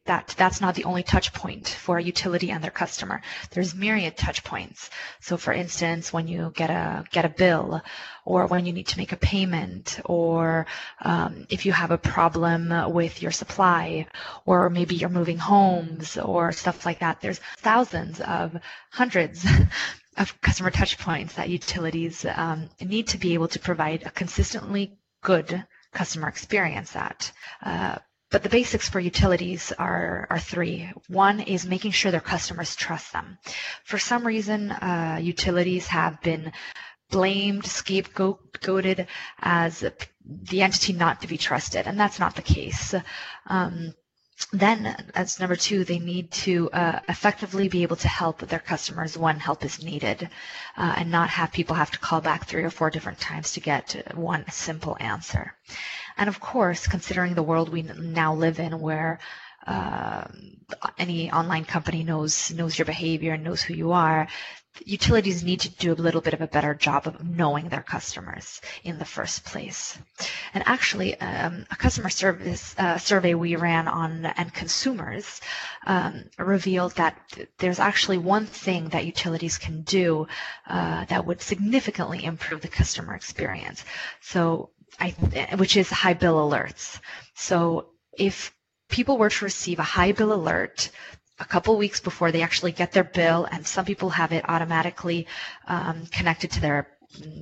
that 0.08 0.34
that's 0.38 0.60
not 0.60 0.74
the 0.74 0.84
only 0.84 1.02
touch 1.02 1.32
point 1.32 1.68
for 1.68 1.98
a 1.98 2.02
utility 2.02 2.50
and 2.50 2.64
their 2.64 2.70
customer. 2.70 3.20
There's 3.50 3.74
myriad 3.74 4.16
touch 4.16 4.42
points. 4.42 4.90
So 5.20 5.36
for 5.36 5.52
instance, 5.52 6.12
when 6.12 6.28
you 6.28 6.52
get 6.54 6.70
a 6.70 7.04
get 7.10 7.24
a 7.26 7.28
bill, 7.28 7.82
or 8.24 8.46
when 8.46 8.66
you 8.66 8.72
need 8.72 8.88
to 8.88 8.98
make 8.98 9.12
a 9.12 9.16
payment, 9.16 10.00
or 10.04 10.66
um, 11.02 11.46
if 11.50 11.64
you 11.64 11.72
have 11.72 11.90
a 11.90 11.98
problem 11.98 12.92
with 12.92 13.22
your 13.22 13.30
supply, 13.30 14.06
or 14.46 14.70
maybe 14.70 14.94
you're 14.94 15.10
moving 15.10 15.38
homes, 15.38 16.16
or 16.16 16.52
stuff 16.52 16.84
like 16.84 17.00
that. 17.00 17.20
There's 17.20 17.40
thousands 17.58 18.20
of 18.20 18.56
hundreds 18.90 19.46
of 20.18 20.40
customer 20.40 20.70
touch 20.70 20.98
points 20.98 21.34
that 21.34 21.48
utilities 21.48 22.24
um, 22.24 22.68
need 22.80 23.08
to 23.08 23.18
be 23.18 23.34
able 23.34 23.48
to 23.48 23.58
provide 23.58 24.02
a 24.04 24.10
consistently 24.10 24.98
good 25.22 25.64
customer 25.92 26.28
experience 26.28 26.94
at. 26.96 27.32
Uh, 27.62 27.96
but 28.30 28.42
the 28.42 28.48
basics 28.50 28.88
for 28.88 29.00
utilities 29.00 29.72
are, 29.72 30.26
are 30.28 30.38
three. 30.38 30.90
One 31.08 31.40
is 31.40 31.64
making 31.64 31.92
sure 31.92 32.10
their 32.10 32.20
customers 32.20 32.76
trust 32.76 33.12
them. 33.12 33.38
For 33.84 33.98
some 33.98 34.26
reason, 34.26 34.70
uh, 34.70 35.18
utilities 35.22 35.86
have 35.86 36.20
been 36.20 36.52
blamed, 37.10 37.62
scapegoated 37.64 39.06
as 39.40 39.84
the 40.24 40.62
entity 40.62 40.92
not 40.92 41.22
to 41.22 41.28
be 41.28 41.38
trusted, 41.38 41.86
and 41.86 41.98
that's 41.98 42.18
not 42.18 42.36
the 42.36 42.42
case. 42.42 42.94
Um, 43.46 43.94
then 44.52 44.94
as 45.14 45.40
number 45.40 45.56
two 45.56 45.84
they 45.84 45.98
need 45.98 46.30
to 46.30 46.70
uh, 46.70 47.00
effectively 47.08 47.68
be 47.68 47.82
able 47.82 47.96
to 47.96 48.08
help 48.08 48.38
their 48.40 48.58
customers 48.58 49.18
when 49.18 49.38
help 49.38 49.64
is 49.64 49.82
needed 49.82 50.28
uh, 50.76 50.94
and 50.96 51.10
not 51.10 51.28
have 51.28 51.52
people 51.52 51.74
have 51.74 51.90
to 51.90 51.98
call 51.98 52.20
back 52.20 52.46
three 52.46 52.62
or 52.62 52.70
four 52.70 52.90
different 52.90 53.18
times 53.18 53.52
to 53.52 53.60
get 53.60 54.14
one 54.14 54.44
simple 54.50 54.96
answer. 55.00 55.54
And 56.16 56.28
of 56.28 56.40
course 56.40 56.86
considering 56.86 57.34
the 57.34 57.42
world 57.42 57.68
we 57.68 57.82
now 57.82 58.34
live 58.34 58.58
in 58.60 58.80
where 58.80 59.18
uh, 59.66 60.24
any 60.98 61.30
online 61.30 61.64
company 61.64 62.02
knows 62.02 62.50
knows 62.52 62.78
your 62.78 62.86
behavior 62.86 63.34
and 63.34 63.44
knows 63.44 63.60
who 63.60 63.74
you 63.74 63.92
are 63.92 64.28
utilities 64.84 65.44
need 65.44 65.60
to 65.60 65.68
do 65.70 65.92
a 65.92 65.94
little 65.94 66.20
bit 66.20 66.34
of 66.34 66.40
a 66.40 66.46
better 66.46 66.74
job 66.74 67.06
of 67.06 67.24
knowing 67.24 67.68
their 67.68 67.82
customers 67.82 68.60
in 68.84 68.98
the 68.98 69.04
first 69.04 69.44
place. 69.44 69.98
And 70.54 70.62
actually, 70.66 71.18
um, 71.20 71.66
a 71.70 71.76
customer 71.76 72.08
service 72.10 72.74
uh, 72.78 72.98
survey 72.98 73.34
we 73.34 73.56
ran 73.56 73.88
on 73.88 74.24
end 74.26 74.52
consumers 74.54 75.40
um, 75.86 76.24
revealed 76.38 76.94
that 76.96 77.16
there's 77.58 77.78
actually 77.78 78.18
one 78.18 78.46
thing 78.46 78.88
that 78.90 79.06
utilities 79.06 79.58
can 79.58 79.82
do 79.82 80.26
uh, 80.68 81.04
that 81.06 81.26
would 81.26 81.40
significantly 81.40 82.24
improve 82.24 82.60
the 82.62 82.68
customer 82.68 83.14
experience. 83.14 83.84
So, 84.20 84.70
I, 85.00 85.10
which 85.56 85.76
is 85.76 85.90
high 85.90 86.14
bill 86.14 86.36
alerts. 86.36 87.00
So, 87.34 87.90
if 88.16 88.52
people 88.88 89.18
were 89.18 89.30
to 89.30 89.44
receive 89.44 89.78
a 89.78 89.82
high 89.82 90.12
bill 90.12 90.32
alert 90.32 90.90
a 91.40 91.44
couple 91.44 91.76
weeks 91.76 92.00
before 92.00 92.32
they 92.32 92.42
actually 92.42 92.72
get 92.72 92.92
their 92.92 93.04
bill, 93.04 93.46
and 93.50 93.66
some 93.66 93.84
people 93.84 94.10
have 94.10 94.32
it 94.32 94.44
automatically 94.48 95.26
um, 95.66 96.06
connected 96.06 96.50
to 96.52 96.60
their 96.60 96.88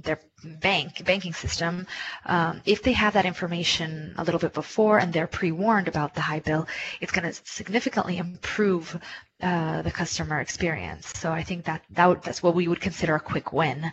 their 0.05 0.21
bank 0.61 1.05
banking 1.05 1.33
system. 1.33 1.87
Um, 2.25 2.61
if 2.65 2.83
they 2.83 2.93
have 2.93 3.15
that 3.15 3.27
information 3.27 4.15
a 4.17 4.23
little 4.25 4.39
bit 4.39 4.53
before 4.55 4.99
and 4.99 5.13
they're 5.13 5.27
pre-warned 5.27 5.89
about 5.89 6.15
the 6.15 6.21
high 6.21 6.39
bill, 6.39 6.69
it's 7.01 7.11
going 7.13 7.25
to 7.31 7.41
significantly 7.45 8.19
improve 8.19 8.97
uh, 9.43 9.83
the 9.83 9.91
customer 9.91 10.41
experience. 10.41 11.13
So 11.17 11.31
I 11.31 11.43
think 11.43 11.67
that, 11.67 11.83
that 11.91 12.23
that's 12.23 12.43
what 12.43 12.55
we 12.55 12.69
would 12.69 12.81
consider 12.81 13.15
a 13.15 13.21
quick 13.21 13.53
win. 13.53 13.91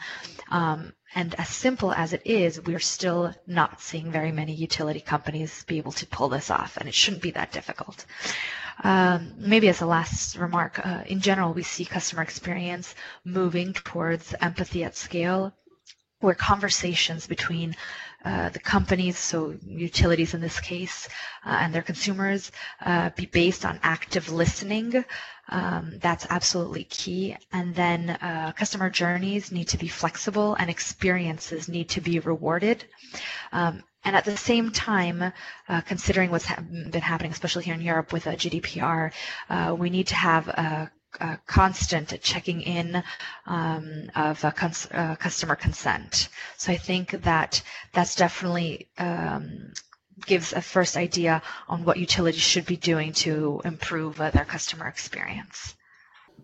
Um, 0.50 0.94
and 1.16 1.36
as 1.36 1.50
simple 1.50 1.94
as 1.94 2.14
it 2.14 2.22
is, 2.26 2.62
we're 2.62 2.80
still 2.80 3.34
not 3.46 3.82
seeing 3.82 4.12
very 4.12 4.32
many 4.32 4.54
utility 4.54 5.00
companies 5.02 5.64
be 5.66 5.78
able 5.78 5.92
to 5.94 6.08
pull 6.08 6.30
this 6.30 6.50
off, 6.50 6.78
and 6.78 6.88
it 6.88 6.96
shouldn't 6.96 7.22
be 7.22 7.32
that 7.32 7.52
difficult. 7.52 8.06
Um, 8.84 9.34
maybe 9.38 9.70
as 9.70 9.82
a 9.82 9.86
last 9.86 10.38
remark, 10.38 10.84
uh, 10.84 11.04
in 11.06 11.20
general, 11.20 11.54
we 11.54 11.64
see 11.64 11.86
customer 11.86 12.24
experience 12.24 12.96
moving 13.24 13.74
towards 13.74 14.34
empathy 14.42 14.84
at 14.84 14.96
scale, 14.96 15.54
where 16.24 16.34
conversations 16.36 17.27
between 17.27 17.75
uh, 18.25 18.50
the 18.50 18.60
companies, 18.60 19.18
so 19.18 19.53
utilities 19.65 20.34
in 20.34 20.39
this 20.39 20.60
case, 20.62 21.10
uh, 21.46 21.58
and 21.62 21.75
their 21.75 21.82
consumers, 21.82 22.51
uh, 22.86 23.10
be 23.18 23.25
based 23.25 23.65
on 23.65 23.80
active 23.84 24.32
listening. 24.32 25.03
Um, 25.50 26.00
that's 26.00 26.25
absolutely 26.30 26.86
key. 26.86 27.36
And 27.51 27.75
then 27.75 28.12
uh, 28.12 28.53
customer 28.56 28.89
journeys 28.89 29.51
need 29.51 29.68
to 29.70 29.77
be 29.77 29.89
flexible 29.89 30.56
and 30.56 30.70
experiences 30.70 31.68
need 31.68 31.89
to 31.89 32.01
be 32.01 32.20
rewarded. 32.20 32.86
Um, 33.51 33.84
and 34.06 34.15
at 34.15 34.24
the 34.25 34.38
same 34.38 34.72
time, 34.72 35.34
uh, 35.68 35.82
considering 35.82 36.32
what's 36.32 36.46
ha- 36.46 36.62
been 36.62 37.01
happening, 37.01 37.32
especially 37.34 37.65
here 37.65 37.74
in 37.75 37.82
Europe 37.82 38.13
with 38.13 38.25
a 38.27 38.36
GDPR, 38.36 39.12
uh, 39.50 39.75
we 39.77 39.89
need 39.89 40.08
to 40.08 40.15
have 40.15 40.89
a, 41.20 41.25
a 41.25 41.39
constant 41.48 42.22
checking 42.22 42.62
in 42.62 43.03
um, 43.46 44.10
of 44.15 44.41
cons- 44.55 44.88
uh, 44.91 45.15
customer 45.15 45.55
consent. 45.55 46.29
So 46.58 46.72
I 46.72 46.77
think 46.77 47.12
that 47.24 47.62
that's 47.93 48.15
definitely 48.15 48.88
um, 48.98 49.74
gives 50.25 50.53
a 50.53 50.62
first 50.62 50.98
idea 50.98 51.41
on 51.67 51.84
what 51.86 51.98
utilities 51.98 52.41
should 52.41 52.65
be 52.65 52.77
doing 52.77 53.13
to 53.13 53.62
improve 53.65 54.20
uh, 54.22 54.32
their 54.32 54.46
customer 54.46 54.88
experience. 54.88 55.75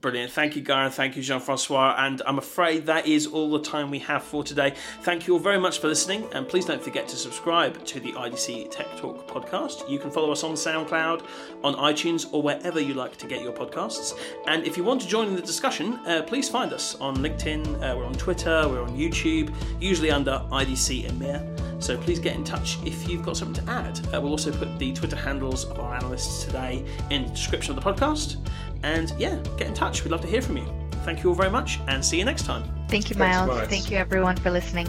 Brilliant. 0.01 0.31
Thank 0.31 0.55
you, 0.55 0.61
Gareth. 0.61 0.93
Thank 0.93 1.17
you, 1.17 1.21
Jean 1.21 1.41
Francois. 1.41 1.93
And 1.97 2.21
I'm 2.25 2.37
afraid 2.37 2.85
that 2.85 3.05
is 3.05 3.27
all 3.27 3.51
the 3.51 3.61
time 3.61 3.91
we 3.91 3.99
have 3.99 4.23
for 4.23 4.45
today. 4.45 4.73
Thank 5.01 5.27
you 5.27 5.33
all 5.33 5.39
very 5.39 5.59
much 5.59 5.79
for 5.79 5.89
listening. 5.89 6.25
And 6.31 6.47
please 6.47 6.63
don't 6.63 6.81
forget 6.81 7.07
to 7.09 7.17
subscribe 7.17 7.83
to 7.85 7.99
the 7.99 8.13
IDC 8.13 8.71
Tech 8.71 8.87
Talk 8.95 9.27
podcast. 9.27 9.89
You 9.89 9.99
can 9.99 10.09
follow 10.09 10.31
us 10.31 10.43
on 10.45 10.53
SoundCloud, 10.53 11.25
on 11.65 11.75
iTunes, 11.75 12.31
or 12.31 12.41
wherever 12.41 12.79
you 12.79 12.93
like 12.93 13.17
to 13.17 13.27
get 13.27 13.41
your 13.41 13.51
podcasts. 13.51 14.17
And 14.47 14.65
if 14.65 14.77
you 14.77 14.85
want 14.85 15.01
to 15.01 15.07
join 15.07 15.27
in 15.27 15.35
the 15.35 15.41
discussion, 15.41 15.95
uh, 16.07 16.23
please 16.25 16.47
find 16.47 16.71
us 16.71 16.95
on 17.01 17.17
LinkedIn, 17.17 17.75
uh, 17.75 17.97
we're 17.97 18.05
on 18.05 18.13
Twitter, 18.13 18.69
we're 18.69 18.81
on 18.81 18.97
YouTube, 18.97 19.53
usually 19.81 20.11
under 20.11 20.41
IDC 20.49 21.09
EMEA. 21.09 21.83
So 21.83 21.97
please 21.97 22.19
get 22.19 22.35
in 22.35 22.43
touch 22.43 22.77
if 22.85 23.07
you've 23.07 23.23
got 23.23 23.37
something 23.37 23.65
to 23.65 23.71
add. 23.71 23.99
Uh, 24.13 24.19
we'll 24.21 24.31
also 24.31 24.51
put 24.51 24.77
the 24.77 24.93
Twitter 24.93 25.15
handles 25.15 25.63
of 25.65 25.79
our 25.79 25.95
analysts 25.95 26.43
today 26.43 26.85
in 27.09 27.23
the 27.23 27.29
description 27.29 27.77
of 27.77 27.83
the 27.83 27.93
podcast. 27.93 28.35
And 28.83 29.13
yeah, 29.17 29.37
get 29.57 29.67
in 29.67 29.73
touch. 29.73 30.03
We'd 30.03 30.11
love 30.11 30.21
to 30.21 30.27
hear 30.27 30.41
from 30.41 30.57
you. 30.57 30.65
Thank 31.03 31.23
you 31.23 31.29
all 31.29 31.35
very 31.35 31.49
much 31.49 31.79
and 31.87 32.03
see 32.03 32.17
you 32.17 32.25
next 32.25 32.45
time. 32.45 32.63
Thank 32.87 33.09
you, 33.09 33.15
Miles. 33.17 33.67
Thank 33.67 33.89
you, 33.89 33.97
everyone, 33.97 34.35
for 34.35 34.51
listening. 34.51 34.87